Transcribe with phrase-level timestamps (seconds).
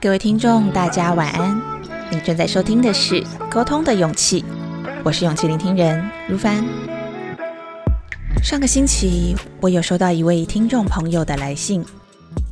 [0.00, 1.60] 各位听众，大家晚安。
[2.10, 4.42] 你正在收听的是《沟通的勇气》，
[5.04, 6.64] 我是勇气聆听人如凡。
[8.42, 11.84] 上个星期，我有收到一位听众朋友的来信，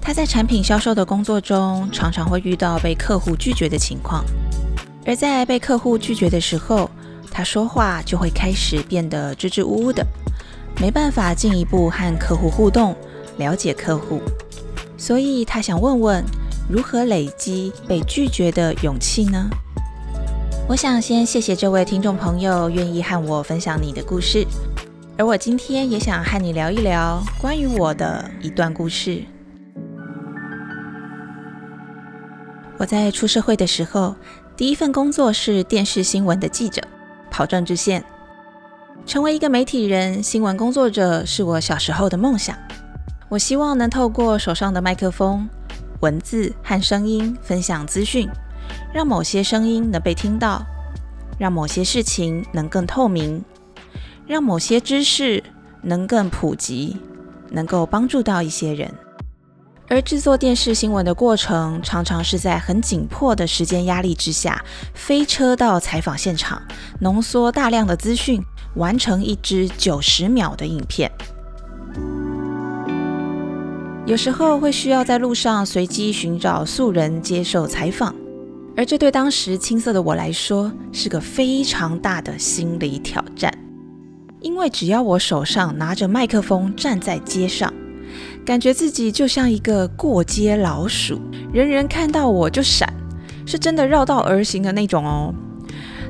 [0.00, 4.22] 他在产品销售的工作中，常常会遇到被客户拒绝的情况，
[5.06, 6.88] 而在被客户拒绝的时候，
[7.30, 10.06] 他说话就会开始变得支支吾吾的，
[10.80, 12.96] 没办法进一步和客户互动，
[13.38, 14.20] 了解客户，
[14.96, 16.24] 所以他想问问。
[16.72, 19.50] 如何累积被拒绝的勇气呢？
[20.68, 24.46] 我想先谢谢这位听众朋友愿意和我分享你的故事，
[25.18, 29.24] 而我今天也想和你聊一聊关于我的一段故事。
[32.78, 34.14] 我在出社会的时候，
[34.56, 36.80] 第一份工作是电视新闻的记者，
[37.40, 38.04] 跑政治线。
[39.06, 42.54] 成为一个媒体人、新闻工作者是我小时候的梦想。
[43.30, 45.48] 我希望能透过手上的麦克风。
[46.00, 48.28] 文字和声音分享资讯，
[48.92, 50.62] 让某些声音能被听到，
[51.38, 53.42] 让某些事情能更透明，
[54.26, 55.42] 让某些知识
[55.80, 56.98] 能更普及，
[57.48, 58.92] 能够帮助到一些人。
[59.90, 66.62] 而制作电视新闻的过程，常常是在很紧迫的时间压力之下，飞车到采访现场，
[67.00, 68.40] 浓缩大量的资讯，
[68.76, 71.10] 完成一支九十秒的影片。
[74.06, 78.14] 有时候会需要在路上随机寻找素人接受采访，
[78.76, 83.52] 而这对当时青涩的我来说是个非常大的心理挑战。
[84.40, 87.74] 因为只要我手上拿着麦克风站在街上，
[88.44, 91.20] 感觉自己就像一个过街老鼠，
[91.52, 92.92] 人人看到我就闪，
[93.46, 95.34] 是真的绕道而行的那种哦。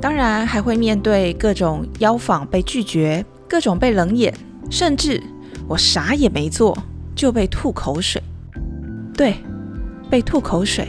[0.00, 4.34] 当然还会面对各种邀访被拒绝，各种被冷眼，
[4.70, 5.22] 甚至
[5.68, 6.76] 我啥也没做。
[7.16, 8.22] 就被吐口水，
[9.16, 9.36] 对，
[10.10, 10.88] 被吐口水。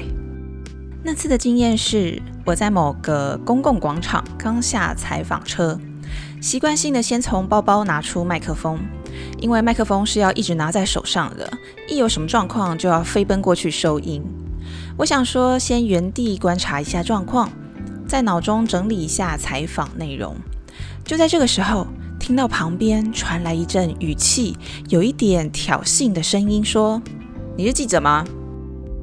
[1.01, 5.79] 那次的经验是，我在某个公共广场刚下采访车，
[6.41, 8.77] 习惯性的先从包包拿出麦克风，
[9.39, 11.51] 因为麦克风是要一直拿在手上的，
[11.87, 14.21] 一有什么状况就要飞奔过去收音。
[14.97, 17.49] 我想说，先原地观察一下状况，
[18.07, 20.35] 在脑中整理一下采访内容。
[21.03, 21.87] 就在这个时候。
[22.19, 24.57] 听到旁边传来一阵语气
[24.89, 27.01] 有一点挑衅的声音，说
[27.55, 28.25] ：“你是记者吗？”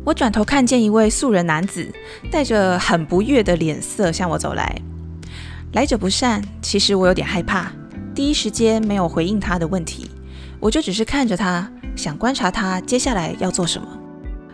[0.04, 1.91] 我转头看见一位素人男子，
[2.31, 4.78] 带着很不悦的脸色向我走来。
[5.72, 7.72] 来者不善，其实我有点害怕，
[8.14, 10.08] 第一时间没有回应他的问题，
[10.60, 13.88] 我就只是看着他，想观察他接下来要做什么。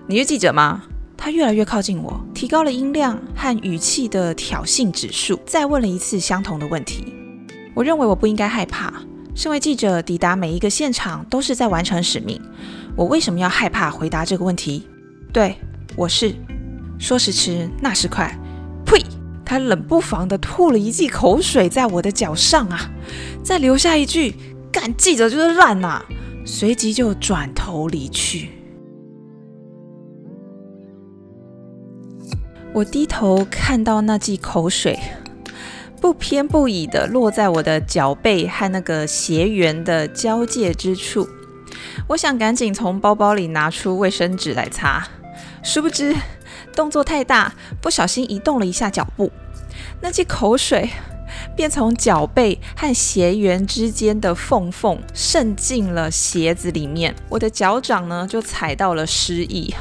[0.07, 0.83] 你是记者吗？
[1.15, 7.13] 他越来越靠近我，提高了音量和语气的挑衅指数，再问了一次相同的问题。
[7.75, 8.91] 我认为我不应该害怕。
[9.35, 12.41] 身为记者，抵达每一个现场都是在完成使命。
[12.97, 14.89] 我为什么要害怕回答这个问题？
[15.33, 15.55] 对，
[15.97, 16.35] 我是。
[16.99, 18.40] 说时迟，那时快，呸！
[19.51, 22.89] 他冷不防地吐了一记口水在我的脚上啊，
[23.43, 24.33] 再留下一句
[24.71, 26.01] “干记者就是烂呐”，
[26.47, 28.51] 随即就转头离去。
[32.73, 34.97] 我低头看到那记口水。
[36.01, 41.29] 不偏不倚的落在我的脚背和那个鞋缘的交界之处，
[42.07, 45.09] 我想赶紧从包包里拿出卫生纸来擦，
[45.65, 46.15] 殊不知
[46.73, 47.53] 动作太大，
[47.83, 49.31] 不小心移动了一下脚步，
[50.01, 50.91] 那些口水
[51.55, 59.75] 便从脚背和鞋缘之间的缝缝渗进了鞋子里面，我的脚掌呢就踩到了湿意。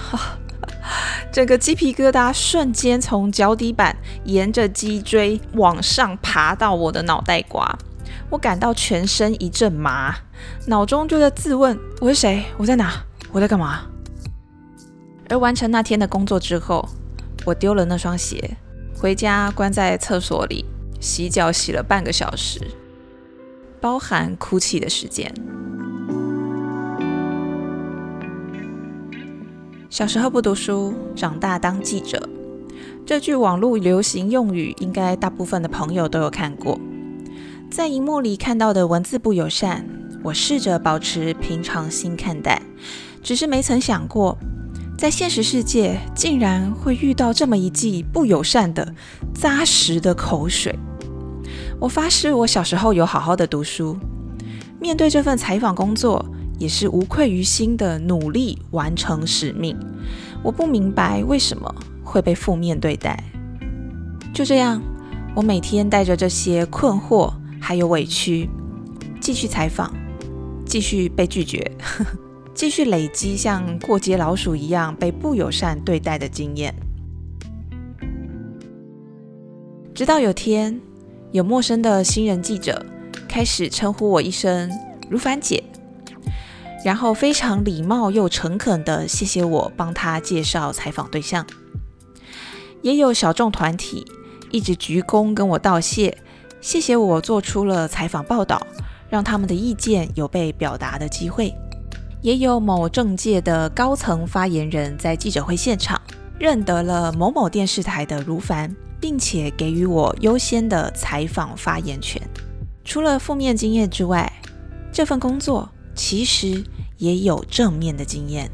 [1.32, 7.78] 整个鸡皮疙瘩瞬间从脚底板沿着脊椎往上爬到我的脑袋瓜，
[8.30, 10.14] 我感到全身一阵麻，
[10.66, 12.44] 脑中就在自问：我是谁？
[12.58, 12.92] 我在哪？
[13.32, 13.86] 我在干嘛？
[15.30, 16.88] 而完成那天的工作之后，
[17.46, 18.58] 我丢了那双鞋，
[19.02, 20.66] 回家关在厕所里
[21.00, 22.60] 洗脚，洗了半个小时，
[23.80, 25.34] 包含哭泣的时间。
[29.90, 32.28] 小时候不读书，长大当记者。
[33.06, 36.78] 这句网络流行用语，应该大部分的朋友都有看过。
[37.72, 39.88] 在荧幕里看到的文字不友善，
[40.24, 42.62] 我试着保持平常心看待，
[43.24, 44.38] 只是没曾想过，
[45.00, 48.94] 在现实世界竟然会遇到这么一记不友善的、
[49.34, 50.78] 扎实的口水。
[51.80, 53.98] 我发誓，我小时候有好好的读书，
[54.78, 56.26] 面对这份采访工作。
[56.58, 59.78] 也是无愧于心的努力完成使命。
[60.44, 61.74] 我不明白为什么
[62.04, 63.18] 会被负面对待。
[64.34, 64.82] 就这样，
[65.34, 67.32] 我每天带着这些困惑
[67.62, 68.50] 还有委屈，
[69.22, 69.90] 继续采访，
[70.66, 71.72] 继续被拒绝，
[72.60, 76.76] 继续累积像过街老鼠一样被不友善对待的经验。
[79.96, 80.78] 直到有天，
[81.32, 82.86] 有陌生的新人记者
[83.30, 84.70] 开始称呼我一声
[85.10, 85.64] “如凡姐”，
[86.84, 91.48] 然后非常礼貌又诚恳的谢谢我帮他介绍采访对象。
[92.82, 94.06] 也有小众团体
[94.52, 96.18] 一直鞠躬跟我道谢，
[96.60, 98.68] 谢谢我做出了采访报道，
[99.10, 101.56] 让他们的意见有被表达的机会。
[102.22, 106.00] 也有某政界的高层发言人，在记者会现场
[106.38, 112.22] 认得了某某电视台的如凡，并且给予我优先的采访发言权。
[112.84, 114.32] 除了负面经验之外，
[114.92, 116.64] 这份工作其实
[116.98, 118.50] 也有正面的经验。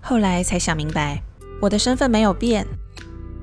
[0.00, 1.22] 后来才想明白，
[1.60, 2.66] 我的身份没有变。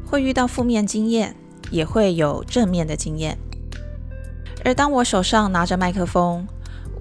[0.07, 1.35] 会遇到负面经验，
[1.71, 3.37] 也会有正面的经验。
[4.63, 6.47] 而当我手上拿着麦克风，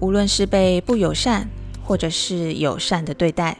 [0.01, 1.47] 无论是被不友善，
[1.85, 3.59] 或者是友善的对待，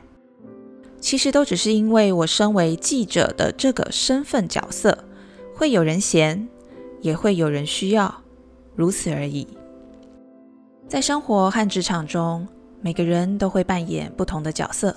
[0.99, 5.05] 其实都只是因为我身为记者的这个身份角色，
[5.53, 6.47] 会有人嫌，
[7.01, 8.21] 也会有人需要，
[8.75, 9.47] 如此而已。
[10.87, 12.47] 在生活和职场中，
[12.81, 14.95] 每个人都会扮演不同的角色。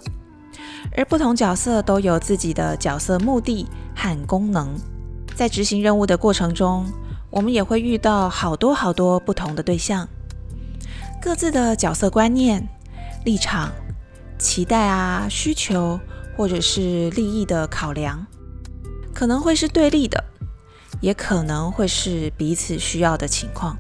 [0.97, 4.75] 而不同角色都有自己的角色目的和功能，
[5.35, 6.87] 在执行任务的过程中，
[7.31, 10.09] 我们也会遇到好多好多不同的对象，
[11.21, 12.67] 各自的角色观念、
[13.25, 13.73] 立场、
[14.39, 15.99] 期待啊、需求
[16.37, 18.27] 或者是利益的考量，
[19.15, 20.25] 可能会是对立的，
[21.01, 23.77] 也可能会是彼此需要的情况，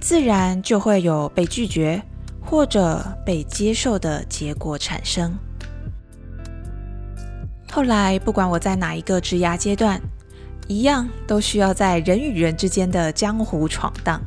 [0.00, 2.02] 自然就会有被拒绝
[2.40, 5.36] 或者被接受的结果产生。
[7.70, 10.00] 后来，不管我在哪一个职涯阶段，
[10.66, 14.22] 一样都需要在人与人之间的江湖闯荡。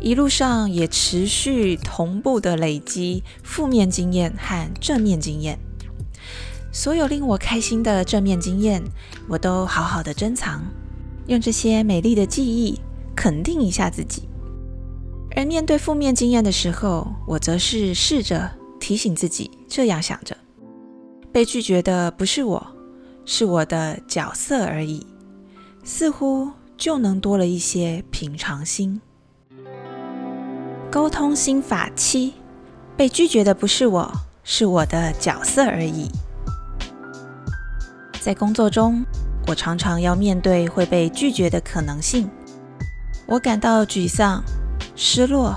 [0.00, 5.58] 一路上也持续同步的累积负面经验和正面经验。
[6.72, 8.82] 所有令我开心的正面经验，
[9.28, 10.62] 我都好好的珍藏，
[11.26, 12.80] 用这些美丽的记忆
[13.14, 14.22] 肯定一下自己。
[15.36, 18.50] 而面对负面经验的时候，我则是试着
[18.80, 20.36] 提醒自己，这样想着。
[21.32, 22.66] 被拒绝的不是我，
[23.24, 25.06] 是我的角色而已，
[25.84, 29.00] 似乎就能多了一些平常心。
[30.90, 32.34] 沟通心法七：
[32.96, 36.10] 被拒绝的不是我，是我的角色而已。
[38.20, 39.04] 在工作中，
[39.46, 42.28] 我常常要面对会被拒绝的可能性，
[43.28, 44.42] 我感到沮丧、
[44.96, 45.56] 失落，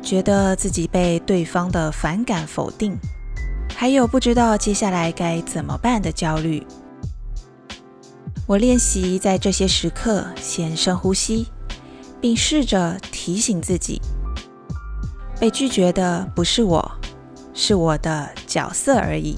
[0.00, 2.96] 觉得自己被对方的反感否定。
[3.74, 6.64] 还有不知道接下来该怎么办的焦虑。
[8.46, 11.48] 我练习在这些时刻先深呼吸，
[12.20, 14.00] 并试着提醒自己：
[15.38, 16.90] 被拒绝的不是我，
[17.52, 19.36] 是我的角色而已。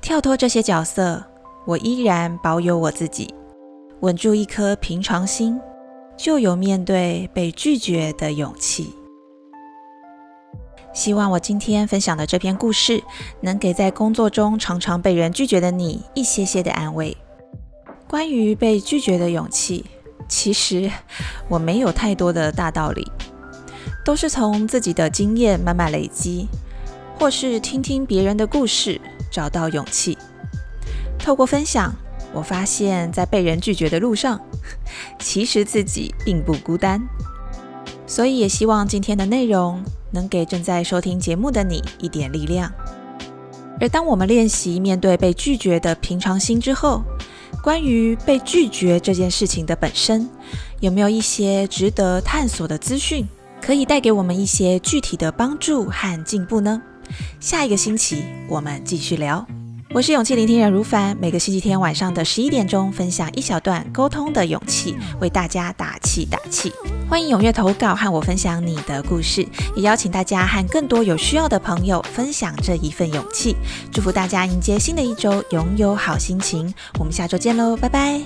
[0.00, 1.24] 跳脱这些角色，
[1.66, 3.34] 我依然保有我自己，
[4.00, 5.60] 稳住一颗平常心，
[6.16, 8.94] 就有面对被拒绝的勇气。
[10.92, 13.02] 希望我今天分享的这篇故事，
[13.40, 17.14] 能给在工作中常常被人拒绝的你一些些的安慰。
[18.08, 19.84] 关于被拒绝的勇气，
[20.28, 20.88] 其实
[21.48, 23.10] 我没有太多的大道理，
[24.06, 26.46] 都是从自己的经验慢慢累积，
[27.18, 29.00] 或是听听别人的故事
[29.32, 30.16] 找到勇气。
[31.18, 31.92] 透过分享，
[32.32, 34.40] 我发现，在被人拒绝的路上，
[35.18, 37.02] 其实自己并不孤单。
[38.06, 39.82] 所以也希望今天的内容。
[40.12, 42.72] 能给正在收听节目的你一点力量。
[43.80, 47.02] 而当我们练习面对被拒绝的平常心之后，
[47.62, 50.26] 关于被拒绝这件事情的本身，
[50.80, 53.28] 有没有一些值得探索的资讯，
[53.66, 56.80] 可以带给我们一些具体的帮助和进步呢？
[57.40, 59.44] 下一个星期我们继续聊。
[59.92, 66.72] 我是勇气聆听人如凡，每个星期天晚上的十一点钟分享一小段沟通的勇气，为大家打气打气。
[67.10, 69.44] 欢迎踊跃投稿和我分享你的故事，
[69.74, 73.56] 也邀请大家和更多有需要的朋友分享这一份勇气。
[73.92, 76.72] 祝福大家迎接新的一周，拥有好心情。
[77.00, 78.20] 我们下周见喽，拜拜。